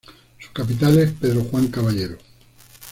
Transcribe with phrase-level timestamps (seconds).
[0.39, 2.17] Su capital es Pedro Juan Caballero.